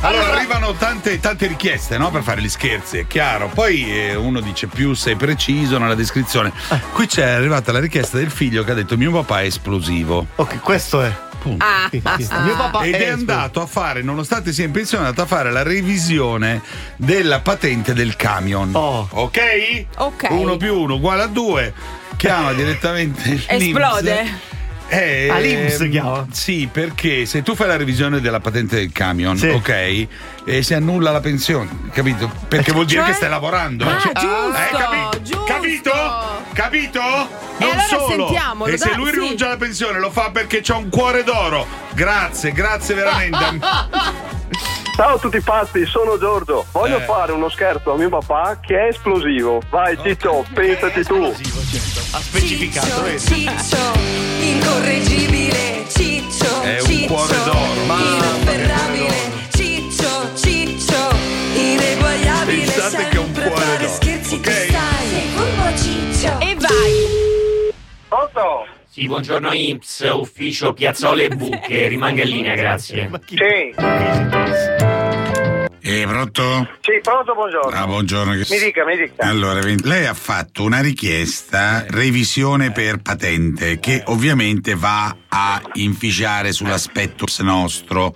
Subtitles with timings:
[0.00, 2.10] Allora, arrivano tante, tante richieste no?
[2.10, 3.50] per fare gli scherzi, è chiaro.
[3.52, 6.52] Poi eh, uno dice più sei preciso nella descrizione.
[6.92, 10.26] Qui c'è arrivata la richiesta del figlio che ha detto mio papà è esplosivo.
[10.36, 11.12] Ok, questo è.
[11.40, 11.64] Punto.
[11.64, 15.22] Ah, Mio papà Ed è è andato a fare, nonostante sia in pensione, è andato
[15.22, 16.62] a fare la revisione
[16.96, 18.74] della patente del camion.
[18.74, 19.06] Oh.
[19.10, 19.84] Ok?
[19.98, 20.26] Ok.
[20.30, 21.72] Uno più uno uguale a due.
[22.16, 23.46] Chiama direttamente l'INPS.
[23.48, 24.40] Esplode?
[24.90, 26.26] Eh, Ah, l'INPS chiama?
[26.32, 29.48] Sì, perché se tu fai la revisione della patente del camion, Sì.
[29.48, 30.06] ok,
[30.46, 32.30] e si annulla la pensione, capito?
[32.48, 33.10] Perché vuol dire Cioè?
[33.10, 33.84] che stai lavorando.
[33.86, 35.44] Ah, Cioè- giusto, Eh, capi- giusto.
[35.44, 35.90] Capito?
[36.54, 37.00] Capito?
[37.00, 38.26] Non allora solo.
[38.28, 39.12] sentiamolo, e se dai, lui sì.
[39.12, 41.66] rinuncia alla pensione lo fa perché c'ha un cuore d'oro.
[41.92, 43.58] Grazie, grazie veramente.
[44.96, 46.64] Ciao a tutti pazzi, sono Giorgio.
[46.72, 47.02] Voglio Eh.
[47.04, 49.60] fare uno scherzo a mio papà che è esplosivo.
[49.70, 51.32] Vai Ciccio, pensati tu.
[52.10, 53.18] Ha specificato, vedi?
[53.18, 53.92] Ciccio,
[54.40, 59.14] incorreggibile, Ciccio, È un Ciccio, cuore d'oro, mia, inafferrabile,
[59.54, 61.10] Ciccio, Ciccio,
[61.54, 64.40] ineguagliabile, Pensate che è un sempre cuore d'oro, scherzi ok?
[64.40, 65.08] che stai.
[65.08, 66.40] Secondo Ciccio.
[66.40, 67.72] E vai.
[68.08, 68.66] Pronto?
[68.88, 73.06] Sì, buongiorno Imps, ufficio Piazzole e Buche, rimanga in linea, grazie.
[73.08, 74.67] Ma chi- Sì.
[75.90, 76.68] Eh, pronto?
[76.80, 77.74] Sì, pronto, buongiorno.
[77.74, 78.32] Ah, buongiorno.
[78.32, 79.26] Mi dica, mi dica.
[79.26, 87.24] Allora, lei ha fatto una richiesta revisione per patente che ovviamente va a inficiare sull'aspetto
[87.38, 88.12] nostro.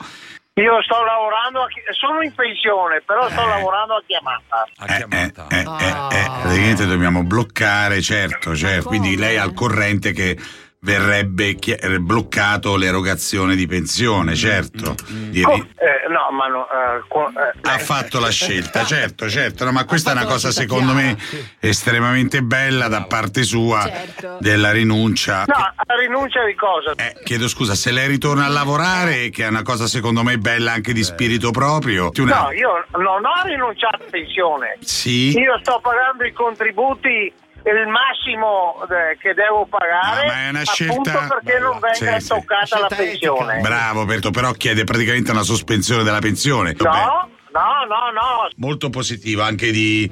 [0.56, 3.48] Io sto lavorando, a chi- sono in pensione, però sto Eh.
[3.48, 4.64] lavorando a chiamata.
[4.86, 8.88] Eh, eh, eh, eh, eh, praticamente dobbiamo bloccare, certo, certo.
[8.88, 10.36] Quindi lei è al corrente che
[10.84, 14.96] verrebbe chi- eh, bloccato l'erogazione di pensione, certo.
[15.08, 19.64] Di- Co- eh, no, ma no, eh, co- eh, ha fatto la scelta, certo, certo,
[19.64, 21.16] no, ma questa è una cosa secondo me
[21.60, 24.38] estremamente bella da parte sua Certo.
[24.40, 25.44] della rinuncia.
[25.46, 25.54] no,
[25.86, 26.94] la rinuncia di cosa?
[26.96, 30.72] Eh, chiedo scusa, se lei ritorna a lavorare, che è una cosa secondo me bella
[30.72, 32.10] anche di spirito proprio.
[32.18, 34.78] una- No, io non ho rinunciato a pensione.
[34.80, 35.30] Sì.
[35.38, 37.32] Io sto pagando i contributi
[37.70, 40.72] il massimo eh, che devo pagare No, ma è una appunto
[41.10, 42.28] scelta- perché non venga Sì, sì.
[42.28, 43.60] toccata la Scelta pensione.
[43.60, 46.72] Bravo, Berto, però chiede praticamente una sospensione della pensione.
[46.74, 48.48] Beh, No, no, no, no.
[48.56, 50.10] molto positivo, anche di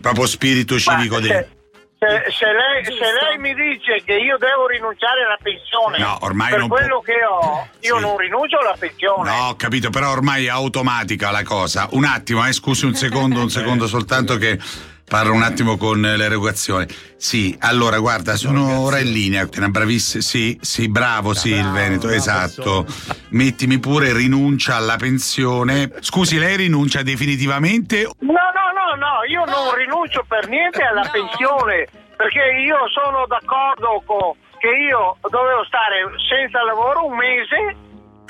[0.00, 1.14] proprio spirito civico.
[1.16, 1.48] Ma di- se,
[1.98, 6.48] se- se lei, se lei mi dice che io devo rinunciare alla pensione No, ormai
[6.50, 8.00] per non quello può- che ho, io Sì.
[8.02, 9.28] non rinuncio alla pensione.
[9.30, 11.88] No, ho capito, però ormai è automatica la cosa.
[11.90, 14.58] Un attimo, eh, scusi un secondo, un secondo soltanto che
[15.10, 16.86] parlo un attimo con l'erogazione.
[17.16, 20.22] Sì, allora guarda, sono ora in linea, una bravissima.
[20.22, 22.86] Sì, sì, bravo, sì, il Veneto, esatto.
[23.30, 25.90] Mettimi pure rinuncia alla pensione.
[25.98, 28.04] Scusi, lei rinuncia definitivamente?
[28.20, 31.10] No, no, no, no, io non rinuncio per niente alla No.
[31.10, 37.74] pensione perché io sono d'accordo con che io dovevo stare senza lavoro un mese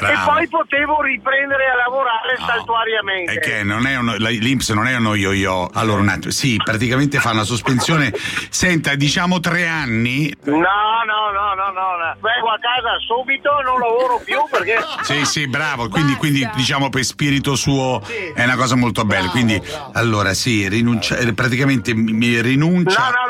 [0.01, 0.13] Bravo.
[0.13, 3.33] e poi potevo riprendere a lavorare No, saltuariamente.
[3.33, 5.71] È che non è uno, l'Inps non è uno yo-yo.
[5.75, 8.13] Allora, un attimo, sì, praticamente fa una sospensione.
[8.49, 10.35] Senta, diciamo tre anni.
[10.45, 15.49] No, no, no, no, no, vengo a casa subito, non lavoro più perché Sì, sì,
[15.49, 15.89] bravo.
[15.89, 18.03] Quindi, quindi, diciamo per spirito suo
[18.35, 19.29] è una cosa molto bella.
[19.29, 19.61] Quindi,
[19.93, 23.01] allora, sì, rinuncia, eh, praticamente mi- rinuncia.
[23.01, 23.30] no, no,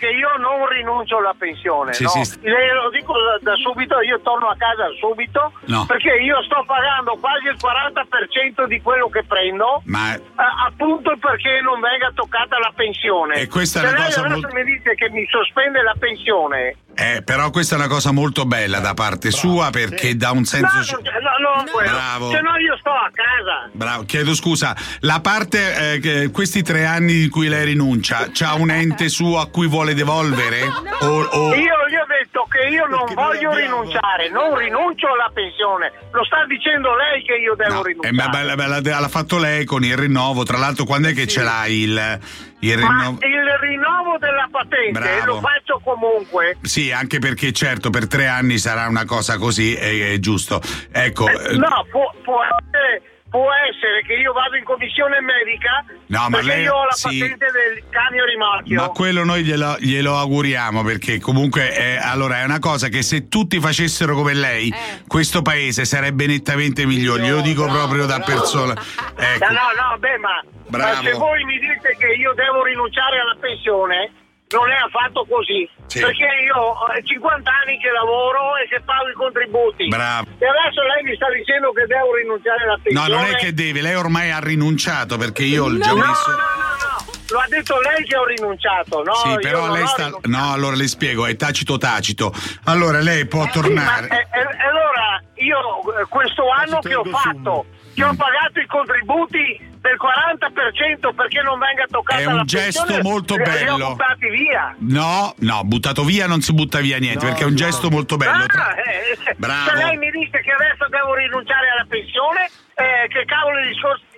[0.00, 1.92] che io non rinuncio alla pensione.
[1.92, 2.24] Sì, no.
[2.24, 2.40] sì.
[2.40, 5.84] Le lo dico da, da subito, io torno a casa subito No.
[5.86, 9.82] perché io sto pagando quasi il 40% di quello che prendo.
[9.84, 10.20] Ma eh,
[10.66, 13.34] appunto perché non venga toccata la pensione.
[13.34, 15.94] E questa è Se una lei cosa adesso molto- mi dice che mi sospende la
[15.98, 16.76] pensione.
[16.96, 20.96] eh, però questa è una cosa molto bella da parte sua perché dà un senso.
[20.96, 21.39] no, no,
[21.70, 21.90] quello.
[21.90, 22.30] Bravo.
[22.30, 23.68] Se no io sto a casa.
[23.72, 28.70] Bravo, chiedo scusa, la parte, eh, questi tre anni in cui lei rinuncia, c'ha un
[28.70, 30.62] ente suo a cui vuole devolvere?
[31.00, 35.06] O, o- Io gli ho detto che io non Perché voglio abbiamo- rinunciare, non rinuncio
[35.12, 35.92] alla pensione.
[36.12, 38.14] Lo sta dicendo lei che io devo No, eh, rinunciare.
[38.14, 40.42] ma- ma- l'ha, fatto lei con il rinnovo.
[40.44, 42.18] Tra l'altro, quando è che ce l'ha il,
[42.60, 43.18] il Ma rinnovo?
[43.26, 45.24] il rinnovo della patente Bravo.
[45.26, 46.56] lo faccio comunque.
[46.62, 50.60] Sì, anche perché certo per tre anni sarà una cosa così, è, è giusto.
[50.92, 56.28] Ecco, eh, No, può, può essere, può essere che io vado in commissione medica No,
[56.28, 57.18] ma perché lei- io ho la sì.
[57.20, 58.80] patente del cambio rimorchio.
[58.80, 63.28] ma quello noi glielo, glielo auguriamo perché comunque è, allora è una cosa che se
[63.28, 65.02] tutti facessero come lei, Eh.
[65.06, 67.24] questo paese sarebbe nettamente migliore.
[67.26, 68.72] Io lo dico proprio da persona.
[68.72, 69.44] Ecco.
[69.44, 71.02] No, no, no, beh, ma, ma Bravo.
[71.04, 74.10] se voi mi dite che io devo rinunciare alla pensione,
[74.50, 75.68] non è affatto così.
[75.86, 76.00] Sì.
[76.00, 79.88] Perché io ho 50 anni che lavoro e che pago i contributi.
[79.88, 80.26] Bravo.
[80.38, 83.08] E adesso lei mi sta dicendo che devo rinunciare alla No, pensione.
[83.14, 86.30] non è che deve, lei ormai ha rinunciato perché io ho già No, no, messo.
[86.30, 87.18] no, no.
[87.30, 89.14] Lo ha detto lei che ho rinunciato, no?
[89.14, 90.10] Sì, però lei sta.
[90.22, 92.32] No, allora le spiego, è tacito tacito.
[92.64, 94.06] Allora lei può Sì, ma, tornare.
[94.08, 95.58] eh, eh, allora io
[96.00, 101.58] eh, questo anno che ho fatto, Ti ho pagato i contributi del 40% perché non
[101.58, 103.92] venga toccata È un gesto molto bello.
[103.92, 104.74] buttati via.
[104.78, 108.44] No, no, buttato via non si butta via niente, perché è un gesto molto bello.
[108.44, 109.68] Ah, Tra- eh, se- Bravo.
[109.70, 112.44] Se lei mi dice che adesso devo rinunciare alla pensione,
[112.74, 113.74] eh, che cavolo di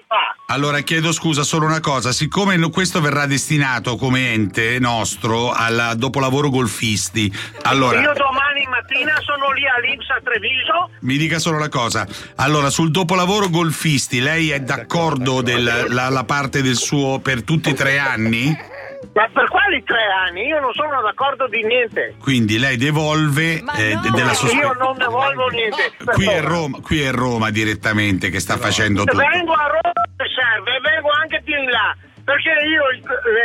[0.09, 0.37] fa?
[0.53, 5.95] Allora chiedo scusa solo una cosa, siccome no- questo verrà destinato come ente nostro al
[5.97, 7.33] dopolavoro golfisti,
[7.63, 8.52] allora Io domani
[8.83, 10.91] mattina sono lì all'Inps a Treviso.
[11.01, 12.07] mi dica solo una cosa,
[12.37, 17.71] allora sul dopolavoro golfisti lei è d'accordo della la, la parte del suo per tutti
[17.71, 18.71] e tre anni?
[19.15, 20.47] Ma per quali tre anni?
[20.47, 22.15] Io non sono d'accordo di niente.
[22.21, 24.11] Quindi lei devolve eh, no!
[24.15, 24.79] della Io sospensione.
[24.79, 25.93] non devolvo niente.
[26.05, 26.41] Qui è.
[26.41, 29.17] Roma, qui è Roma direttamente che sta facendo tutto.
[29.17, 31.97] Vengo a Roma se serve, vengo anche più in là.
[32.25, 32.83] Perché io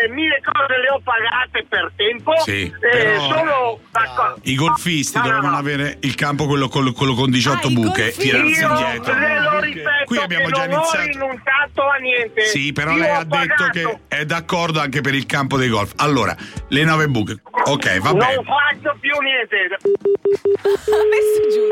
[0.06, 2.32] le mille cose le ho pagate per tempo.
[2.44, 4.40] Sì, e sono d'accordo.
[4.44, 5.58] I golfisti No, no, dovevano no.
[5.60, 9.14] avere il campo quello, quello- quello con 18 Ah, buche, tirarsi Io indietro.
[9.18, 10.98] le lo ripeto Qui abbiamo già non iniziato.
[10.98, 12.42] ho rinunciato a niente.
[12.46, 13.70] Sì, però Io lei ha detto pagato.
[13.72, 15.94] che è d'accordo anche per il campo dei golf.
[15.98, 16.36] Allora,
[16.70, 17.42] le nove buche.
[17.66, 18.36] Ok, va bene.
[18.36, 19.78] Non faccio più niente.
[20.68, 21.72] Ha messo giù,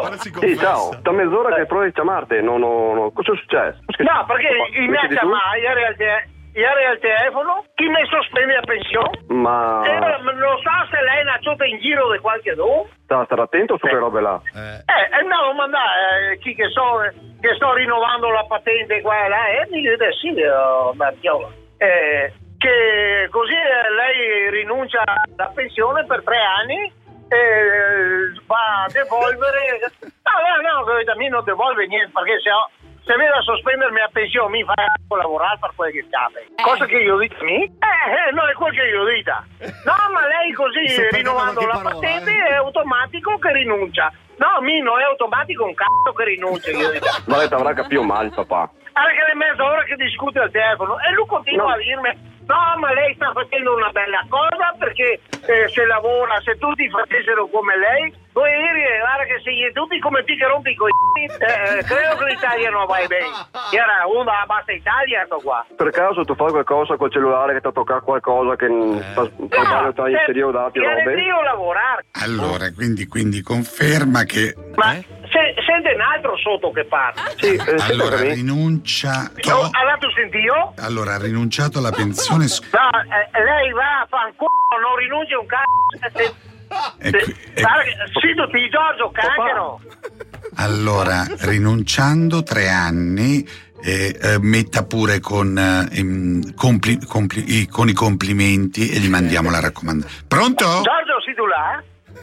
[0.00, 0.40] pronto.
[0.46, 2.94] Sì, ciao, da mezz'ora che provo a chiamarti, non ho...
[2.94, 3.78] non- Cosa è successo?
[3.98, 4.48] No, perché
[4.86, 5.96] mi ha chiamato ieri al,
[6.54, 9.10] ieri al telefono, chi mi sospende la pensione?
[9.28, 12.86] Ma E io non so se lei è ciota in giro di qualche dono.
[13.04, 14.40] sta stare attento su quelle robe là.
[14.54, 19.00] Eh, eh, no, ma dai, eh, chi che so, eh, che sto rinnovando la patente
[19.02, 21.48] qua e là, e mi dice sì, oh, Marchiola,
[21.78, 26.92] eh, che così eh, lei rinuncia alla pensione per tre anni
[27.28, 29.80] e va a devolvere.
[30.00, 32.68] No, no, no, che a me non devolve niente, perché se, ho,
[33.04, 34.74] se viene a sospendermi la pensione mi fa
[35.16, 36.38] lavorare per quel che scappa.
[36.62, 37.62] Cosa che io dico a me?
[37.64, 39.36] Eh, eh, no, è quel che io dico.
[39.84, 42.46] No, ma lei così rinnovando la parola, patente eh.
[42.48, 44.12] è automatico che rinuncia.
[44.36, 46.70] No, Mino, è automatico un cazzo che rinuncia.
[46.70, 47.06] Io dico.
[47.26, 48.70] Ma lei ti avrà capito male, papà.
[48.96, 51.72] Allora che è mezz'ora che discute al telefono e lui continua No.
[51.72, 56.56] a dirmi no ma lei sta facendo una bella cosa perché eh, se lavora se
[56.58, 60.70] tutti facessero come lei voi ieri guarda che se gli tutti come ti che rompi
[60.70, 63.30] i coglioni eh, credo che l'Italia non va bene
[63.72, 67.66] era una basta Italia sto qua Per caso tu fai qualcosa col cellulare che ti
[67.68, 69.02] ha toccato qualcosa che Eh.
[69.12, 71.20] sta sbagliando tra inserire dati robe?
[71.20, 75.04] io lavorare Allora, quindi, quindi conferma che ma Eh?
[75.34, 80.74] Se, sente un altro sotto che parla Sì, eh, allora rinuncia oh, ha dato sentito?
[80.78, 84.48] allora ha rinunciato alla pensione No, eh, lei va a fanculo,
[84.80, 86.16] non rinuncia un cazzo.
[86.16, 86.34] Se-
[86.98, 89.80] e e- che- Sì, tutti i Giorgio, cancano.
[90.56, 93.46] allora rinunciando tre anni
[93.82, 99.50] eh, eh, metta pure con, eh, compli- compli- i- con i complimenti e gli mandiamo
[99.50, 100.64] la raccomandazione pronto?
[100.64, 101.82] Giorgio, sei tu là?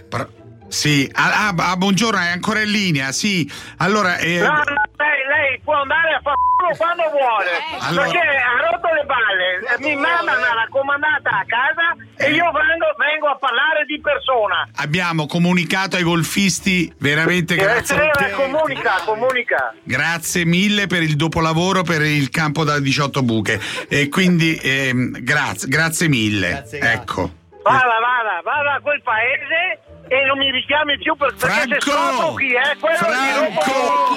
[0.10, 0.30] Pro-
[0.72, 5.20] sì ah, ah, ah, buongiorno è ancora in linea sì allora eh, No, no, lei,
[5.28, 7.50] lei può andare a fanculo quando vuole.
[7.80, 9.76] Allora- Perché ha rotto le balle.
[9.76, 14.70] Eh, Mi manda una raccomandata a casa e io vengo, vengo a parlare di persona.
[14.76, 18.30] abbiamo comunicato ai golfisti veramente Eh, grazie te.
[18.32, 19.74] comunica, comunica.
[19.84, 23.60] Grazie mille per il dopolavoro per il campo da 18 buche.
[23.90, 26.50] E quindi ehm, grazie, grazie mille.
[26.50, 27.00] Grazie, grazie.
[27.02, 27.32] ecco.
[27.64, 29.80] Vada, vada, vada a quel paese
[30.12, 32.34] e non mi richiami più per, perché Franco!
[32.34, 34.11] chi è, quello mi rompo Franco!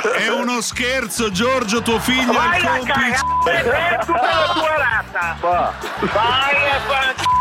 [0.00, 0.08] È?
[0.08, 3.24] È, è uno scherzo, Giorgio, tuo figlio è Vai il a complice.
[3.44, 5.36] cagare per tutta la tua razza!
[6.00, 7.38] Vai a!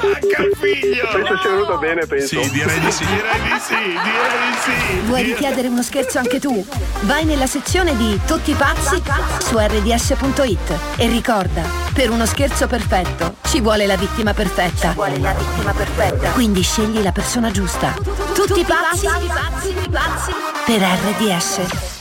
[0.00, 1.08] Manca il figlio.
[1.10, 2.42] Penso sia venuto bene, penso.
[2.42, 3.04] Sì, direi di sì.
[3.06, 5.00] Direi di sì, direi di sì.
[5.06, 6.64] Vuoi richiedere uno scherzo anche tu?
[7.00, 9.02] Vai nella sezione di Tutti pazzi
[9.38, 14.92] su rds.it e ricorda, per uno scherzo perfetto ci vuole la vittima perfetta.
[14.92, 16.30] vuole la vittima perfetta.
[16.30, 17.94] Quindi scegli la persona giusta.
[18.34, 19.06] Tutti pazzi
[20.66, 21.97] per RDS.